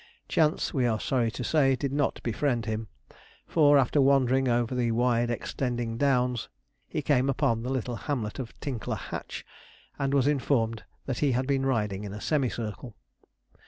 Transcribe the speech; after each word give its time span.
Chance, 0.27 0.73
we 0.73 0.87
are 0.87 0.99
sorry 0.99 1.29
to 1.29 1.43
say, 1.43 1.75
did 1.75 1.93
not 1.93 2.23
befriend 2.23 2.65
him; 2.65 2.87
for, 3.45 3.77
after 3.77 4.01
wandering 4.01 4.47
over 4.47 4.73
the 4.73 4.89
wide 4.89 5.29
extending 5.29 5.95
downs, 5.99 6.49
he 6.87 7.03
came 7.03 7.29
upon 7.29 7.61
the 7.61 7.69
little 7.69 7.97
hamlet 7.97 8.39
of 8.39 8.59
Tinkler 8.59 8.95
Hatch, 8.95 9.45
and 9.99 10.11
was 10.15 10.25
informed 10.25 10.85
that 11.05 11.19
he 11.19 11.33
had 11.33 11.45
been 11.45 11.67
riding 11.67 12.03
in 12.03 12.13
a 12.13 12.19
semicircle. 12.19 12.95